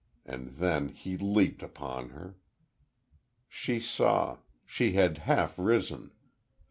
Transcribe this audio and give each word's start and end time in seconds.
And 0.25 0.53
then 0.55 0.89
he 0.89 1.15
leaped 1.15 1.61
upon 1.61 2.09
her. 2.09 2.35
She 3.47 3.79
saw; 3.79 4.39
she 4.65 4.93
had 4.93 5.19
half 5.29 5.59
risen.... 5.59 6.09